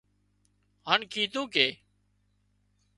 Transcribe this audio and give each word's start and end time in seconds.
هانَ 0.87 0.99
ڪيڌون 1.11 1.43
ڪي 1.53 1.67